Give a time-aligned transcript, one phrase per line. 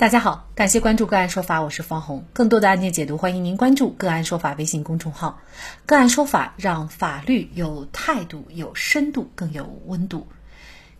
[0.00, 2.24] 大家好，感谢关注个案说法，我是方红。
[2.32, 5.40] 更多的案件解读，欢迎您关注个案说法微信公众号。
[5.84, 10.26] 个案说法让法律有态度、有深度、更有温度。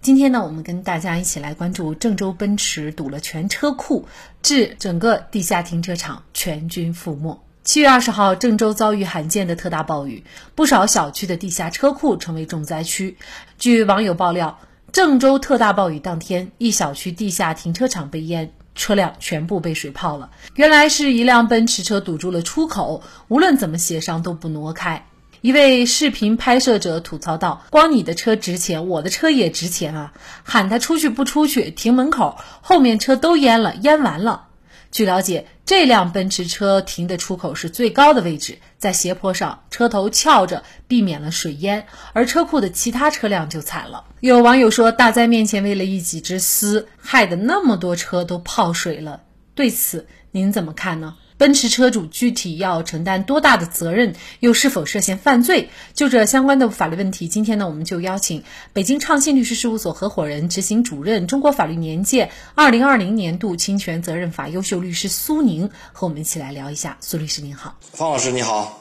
[0.02, 4.06] 今天呢，我们跟大家一起来关注郑州奔驰堵了全车库，
[4.42, 7.42] 致整个地下停车场全军覆没。
[7.64, 10.24] 七月二十号，郑州遭遇罕见的特大暴雨，
[10.54, 13.16] 不少小区的地下车库成为重灾区。
[13.56, 14.58] 据网友爆料，
[14.92, 18.52] 郑州特大暴雨当天，一小区地下停车场被淹。
[18.74, 25.06] 车辆全部被水泡了，原来是一辆奔驰车堵住了出口，无论怎么协商都不挪开。
[25.42, 30.12] 一位视频拍摄者吐槽道：“光你的车值钱，我的车也值钱啊！
[30.42, 34.48] 喊他出去不出去，停门口，后面车都淹了，淹完了。”
[34.90, 41.86] 据了解，这辆奔驰车停的出口是最高的位置，在斜坡上，车头翘着，避免了水淹。
[42.12, 44.04] 而车库的其他车辆就惨了。
[44.18, 49.22] 有网友说：“大灾面前，为了一己之私，害得那么多车都泡水了。”
[49.54, 51.14] 对此，您怎么看呢？
[51.40, 55.70] 奔驰车主具体要承担多大的责任，又是否涉嫌犯罪？
[55.94, 66.98] 就这相关的法律问题，今天呢，我们就邀请北京畅信律师事务所合伙人、执行主任、中国法律年鉴二零二零年度侵权责任法优秀律师苏宁和我们一起来聊一下。
[67.00, 68.78] 苏律师您好，方老师你好。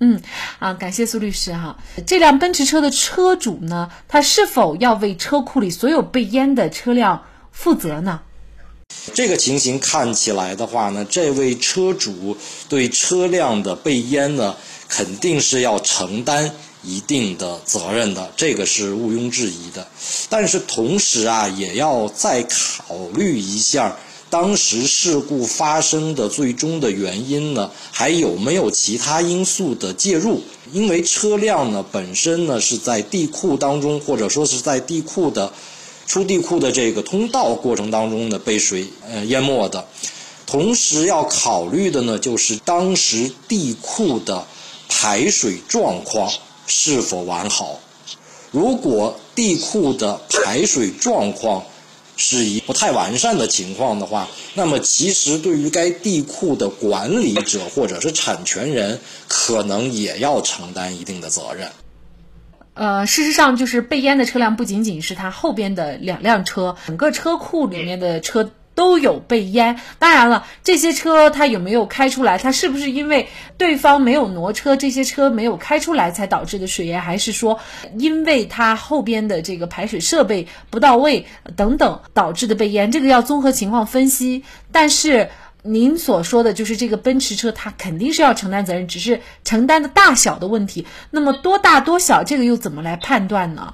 [0.00, 0.20] 嗯，
[0.58, 1.78] 啊，感谢苏律师哈。
[2.04, 8.22] 这辆奔驰车的车主呢，他是否要为车库里所有被淹的车辆负责呢？
[9.14, 12.36] 这个情形看起来的话呢，这位车主
[12.68, 14.54] 对车辆的被淹呢，
[14.88, 16.54] 肯定是要承担
[16.84, 19.86] 一定的责任的，这个是毋庸置疑的。
[20.28, 23.96] 但是同时啊，也要再考虑一下
[24.30, 30.40] 当时事故发生的最终的原因呢，还有没有其他因素的介入？
[30.72, 35.52] 因为车辆呢本身呢是在地库当中，或者说是在地库的。
[36.12, 39.86] 出地库的这个通道过程当中呢，被水呃淹没的，
[40.44, 44.44] 同时要考虑的呢，就是当时地库的
[44.90, 46.30] 排水状况
[46.66, 47.80] 是否完好。
[48.50, 51.64] 如果地库的排水状况
[52.18, 61.72] 是一不太完善的情况的话，那么其实对于该地库的管理者或者是产权人，可能也要承担一定的责任。
[62.74, 69.78] 呃，事实上，就是被淹的车辆不仅仅是它后边的两辆车，整个车库里面的车都有被淹。
[69.98, 72.38] 当然了，这些车它有没有开出来？
[72.38, 73.28] 它是不是因为
[73.58, 77.02] 对方没有挪车，这些车没有开出来才导致的水淹？
[77.02, 77.60] 还是说，
[77.98, 82.90] 因为它后边的这个排水设备不到位等等导致的被淹？
[82.90, 84.44] 这个要综合情况分析。
[84.72, 85.28] 但是。
[85.62, 90.84] 您所说的就是这个奔驰车，它肯定是要承担责任，只是承担的大小的问题。
[91.12, 93.72] 那么多大多小，这个又怎么来判断呢？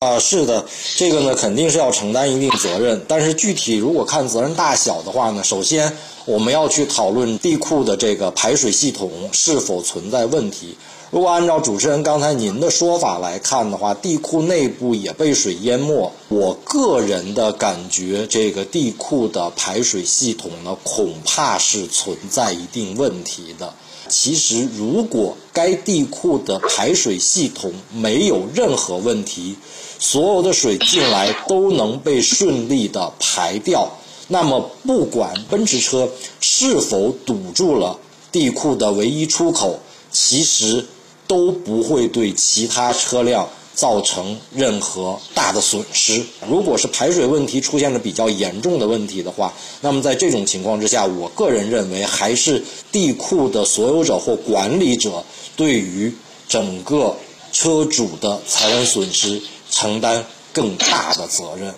[0.00, 3.00] 啊，是的，这个呢肯定是要承担一定责任。
[3.08, 5.90] 但是具体如果看责任大小的话呢，首先
[6.26, 10.76] 我们要去讨论地库的这个排水系统是否存在问题。
[11.14, 16.12] 如果按照主持人刚才您的说法来看的话，地库内部也被水淹没。
[16.26, 23.74] 我个人的感觉，这个地库的排水系统呢，恐怕是存在一定问题的。
[24.08, 29.54] 其实，如果该地库的排水系统没有任何问题，
[30.00, 33.88] 所有的水进来都能被顺利的排掉，
[34.26, 36.10] 那么不管奔驰车
[36.40, 38.00] 是否堵住了
[38.32, 39.78] 地库的唯一出口，
[40.10, 40.86] 其实。
[41.26, 46.24] 都不会对其他车辆造成任何大的损失。
[46.48, 55.24] 如果是排水问题出现了比较严重的问题的话，那么在这种情况之下，我个人认为还是地库的所有者或管理者
[55.56, 56.14] 对于
[56.48, 57.16] 整个
[57.52, 61.74] 车主的财产损失承担更大的责任，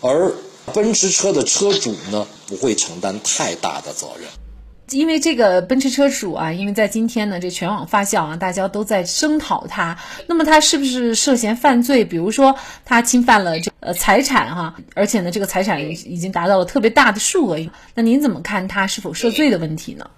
[0.00, 0.32] 而
[0.72, 4.28] 奔驰车的车主呢，不会承担太大的责任。
[4.92, 9.98] 因为这个奔驰车主啊，因为在今天呢，这全网发酵啊，大家都在声讨他。
[10.26, 12.04] 那么他是不是涉嫌犯罪？
[12.04, 17.58] 比如说他侵犯了这呃财产哈，而且呢，这个财产已已经达到了特别大的数额。
[17.94, 20.10] 那您怎么看他是否涉罪的问题呢？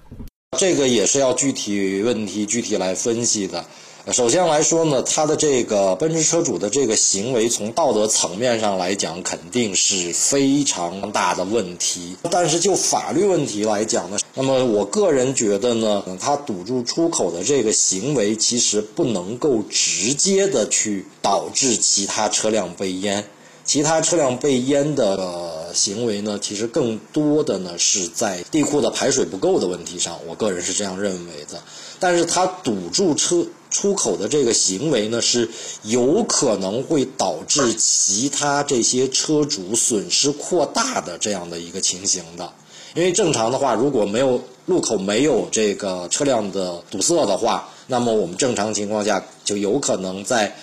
[0.59, 3.65] 这个也是要具体问题具体来分析的。
[4.13, 12.15] 首先来说呢，他的这个奔驰车主的这个行为，从道德层面上来讲，肯定是非常大的问题。
[12.31, 23.25] 但是就法律问题来讲呢，那么我个人觉得呢，他堵住出口的这个行为，其实不能够直接的去导致其他车辆被淹。
[23.65, 31.63] 其他车辆被淹的行为呢，其实更多的呢是在地库的排水不够的问题上，我个人是这样认为的。
[31.99, 33.47] 但是他堵住车。
[33.75, 35.51] 出口的这个行为呢，是
[35.83, 42.53] 有可能会导致其他这些车主损失扩大的这样的一个情形的。
[42.95, 50.55] 因为正常的话，如果没有路口没有这个车辆的堵塞的话，那么我们正常情况下就有可能在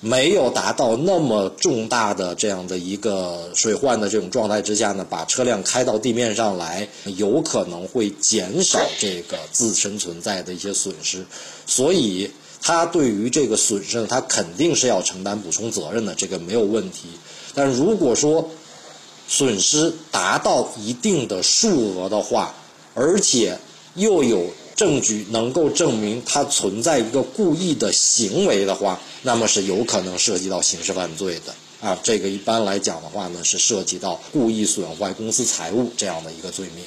[0.00, 11.24] 没有达到那么重大的这样的一个水患的这种状态之下呢，把车辆开到地面上来，有可能会减少这个自身存在的一些损失，
[11.64, 12.28] 所以。
[12.60, 17.08] 他对于这个损失，他肯定是要承担补充责任的，这个没有问题。
[17.54, 18.50] 但如果说
[19.26, 22.54] 损失达到一定的数额的话，
[22.94, 23.58] 而且
[23.94, 31.54] 又有证据能够证明他存在一个故意的行为的话，那么是有可能涉及到刑事犯罪的。
[31.80, 36.84] 啊，这个一般来讲的话呢，是涉及到故意损坏公司财物这样的一个罪名。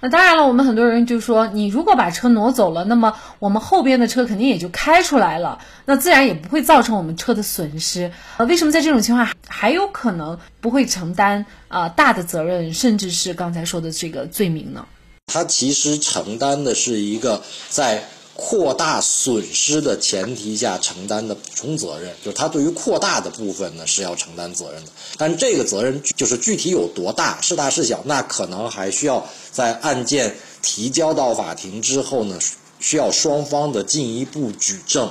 [0.00, 8.10] 那当然了，我们很多人就说，你如果把车挪走了，那么我们后边的车肯定也就开出来了，那自然也不会造成我们车的损失。
[8.38, 14.86] 呃，为什么在这种情况还还有可能不会承担啊大的责任，甚至是刚才说的这个罪名呢？
[15.26, 18.04] 他其实承担的是一个在。
[18.42, 24.90] 扩大损失的前提下承担的补充责任，就是他对于扩大的部分呢是要承担责任的。
[25.18, 32.38] 但这个责任就是具体有多大，是大是小，那可能还需要在案件提交到法庭之后呢，
[32.80, 35.10] 需要双方的进一步举证。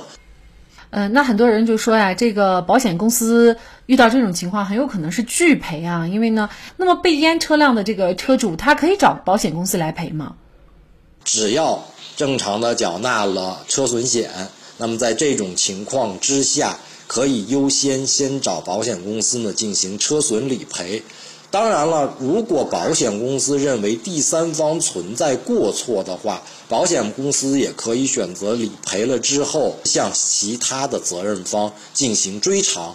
[0.90, 3.56] 嗯，那很多人就说呀，这个保险公司
[3.86, 10.34] 遇到这种情况很有可能是拒赔啊，因为呢，那么被淹车辆的这个车主他可以找保险公司来赔吗？
[11.24, 11.84] 只要。
[12.16, 14.30] 正常的缴纳了车损险，
[14.76, 21.02] 那么在这种情况之下，可以优先先找保险公司呢进行车损理赔。
[21.50, 32.94] 当然了，如果保险公司认为第三方存在过错的话，保险公司也可以选择理赔了之后向其他的责任方进行追偿。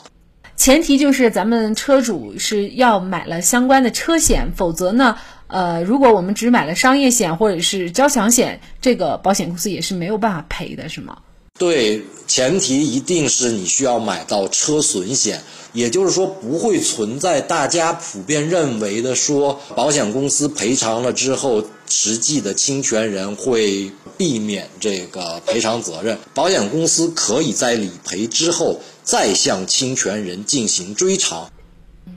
[0.55, 5.17] 前提就是咱们车主是要买了相关的车险，否则呢？
[5.47, 11.17] 呃，如果我们只买了商业险或者是交强险，这个保险公司也是没有办法赔的，是吗？
[11.57, 31.49] 对，前提一定是你需要买到车损险，也就是说不会存在大家普遍认为的说，保险公司赔偿了之后，实际的侵权人会避免这个赔偿责任，保险公司可以在理赔之后再向侵权人进行追偿。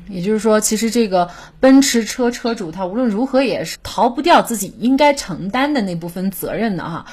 [0.09, 1.31] 也就是说，其实这个
[1.61, 7.05] 奔驰车车主他无论如何也是逃不掉自己应该承担的那部分责任的哈。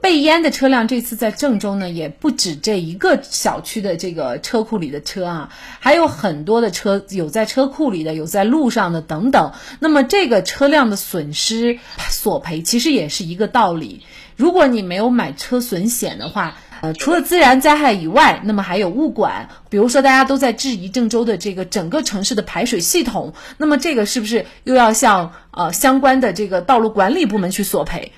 [0.00, 5.48] 被淹的车辆这次在郑州呢，也不止这一个小区的这个车库里的车啊，
[5.80, 9.52] 还有很多的车有在车库里的，有在路上的等等。
[9.80, 11.78] 那么这个车辆的损失
[12.08, 14.02] 索赔其实也是一个道理。
[14.36, 28.12] 如果你没有买车损险的话，呃，除了自然灾害以外，那么还有物管，比如说大家都在质疑郑州的这个整个城市的排水系统，那么这个是不是又要向呃相关的这个道路管理部门去索赔？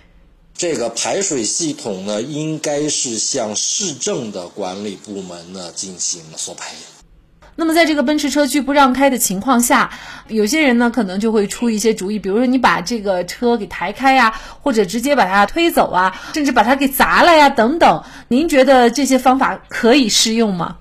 [0.54, 6.74] 这个排水系统呢，应该是向市政的管理部门呢进行索赔。
[7.58, 9.90] 那么，在这个奔驰车距不让开的情况下，
[10.28, 14.32] 有些人呢可能就会出一些主意，比如说你把这个车给抬开呀，
[14.62, 18.02] 或者直接把它推走啊，甚至把它给砸了呀，等等。
[18.28, 20.76] 您觉得这些方法可以适用吗？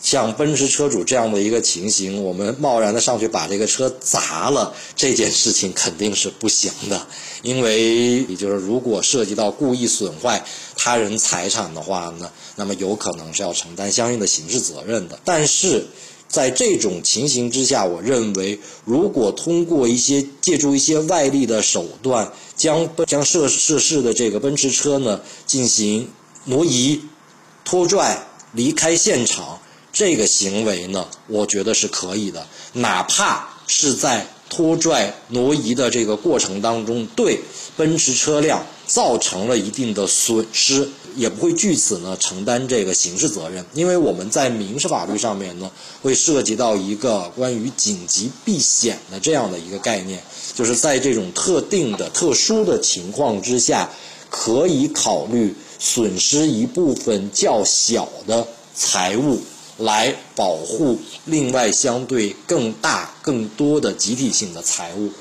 [0.00, 7.04] 像奔驰车主这样的一个情形，我们贸然的上去把这个车砸了，这件事情肯定是不行的。
[7.42, 10.44] 因为，也就是如果涉及到故意损坏
[10.88, 15.20] 他人财产的话呢，那么有可能是要承担相应的刑事责任的。
[15.22, 15.86] 但是，
[16.28, 26.10] 在这种情形之下，我认为，如果通过一些借助一些外力的手段，将 将涉涉事的这个奔驰车呢进行
[26.44, 27.02] 挪移、
[27.66, 29.58] 拖拽、离开现场。
[29.92, 37.40] 这个行为呢，我觉得是可以的，哪怕是在拖拽挪移的这个过程当中，对
[37.76, 45.70] 奔驰车辆造成了一定的损失，也不会据此呢承担这个刑事责任，因为我们在民事法律上面呢，
[46.02, 50.22] 会涉及到一个关于紧急避险的这样的一个概念，
[50.54, 53.90] 就是在这种特定的特殊的情况之下，
[54.30, 59.40] 可以考虑损失一部分较小的财物。
[59.78, 65.12] 来保护另外相对更大、更多的集体性的财物。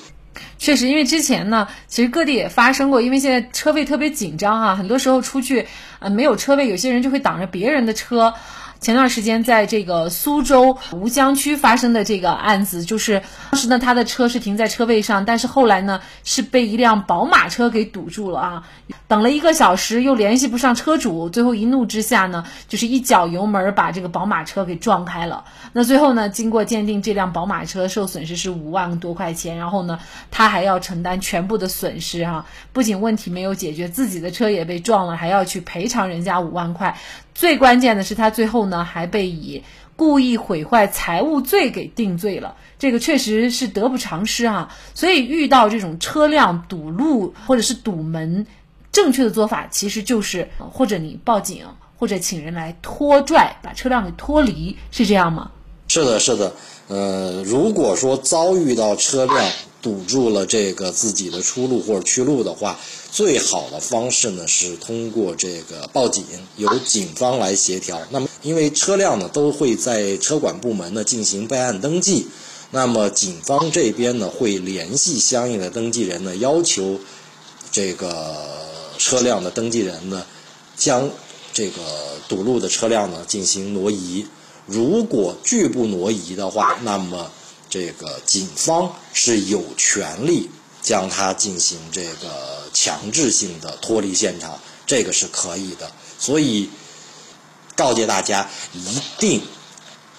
[0.60, 5.68] 确实，因为之前呢，其实各地也发生过，因为现在车位特别紧张啊，很多时候出去
[6.00, 8.34] 呃没有车位，有些人就会挡着别人的车。
[8.80, 18.64] 前段时间在这个苏州吴江区发生的这个案子，就是当时呢他的车是停在车位上，但是后来呢是被一辆宝马车给堵住了啊，
[19.08, 25.46] 等了一个小时又联系不上车主，最后一怒之下呢就是一脚油门把这个宝马车给撞开了。
[25.74, 30.00] 那最后呢经过鉴定，这辆宝马车受损失是五万多块钱，然后呢
[30.32, 36.98] 他还要承担全部的损失啊，不仅问题没有解决，自己的车也被撞了，还要去赔偿人家五万块。
[37.38, 39.62] 最关键的是，他最后呢还被以
[39.96, 42.56] 故意毁坏财物罪给定罪了。
[42.80, 44.74] 这个确实是得不偿失啊！
[44.96, 48.48] 所以遇到这种车辆堵路或者是堵门，
[48.92, 51.64] 正确的做法其实就是或者你报警，
[52.00, 55.52] 或者请人来拖拽，把车辆给拖离，是这样吗？
[55.90, 56.52] 是的，是的。
[56.88, 59.46] 呃，如果说遭遇到车辆
[59.88, 62.78] 堵住了这个自己的出路或者去路的话，
[63.10, 66.26] 最好的方式呢是通过这个报警，
[66.58, 68.02] 由警方来协调。
[68.10, 72.28] 那么，因为车辆呢都会在车管部门呢进行备案登记，
[72.72, 77.00] 那么警方这边呢会联系相应的登记人呢，要求
[77.72, 78.46] 这个
[78.98, 80.26] 车辆的登记人呢
[80.76, 81.10] 将
[81.54, 81.82] 这个
[82.28, 84.28] 堵路的车辆呢进行挪移。
[84.66, 87.32] 如果拒不挪移的话，那么
[87.70, 90.50] 这个警方是有权利
[90.82, 95.92] 将他进行这个强制性的脱离现场，这个是可以的。
[96.18, 96.70] 所以
[97.76, 99.42] 告诫大家，一定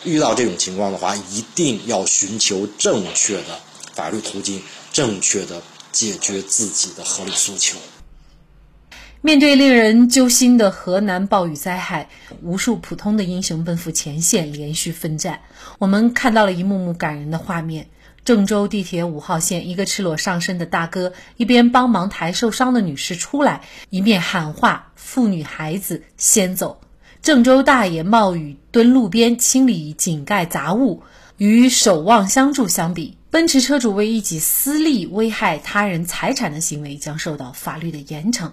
[0.04, 3.60] 遇到这种情况的话，一定要寻求正确的
[3.94, 4.62] 法律途径，
[4.92, 7.76] 正确的解决自己的合理诉求。
[9.20, 12.08] 面对令人揪心的河南暴雨灾害，
[12.40, 15.40] 无数普通的英雄奔赴前线，连续奋战。
[15.80, 17.88] 我们看到了一幕幕感人的画面：
[18.25, 26.80] 郑州地铁五号线，一个赤裸上身的大哥一边帮忙抬受伤的女士出来，一面喊话：“妇女孩子先走。”
[27.20, 31.02] 郑州大爷冒雨蹲路边清理井盖杂物，
[31.38, 38.52] 与守望相助相比，奔驰车主为一己私利危害他人财产的行为将受到法律的严惩。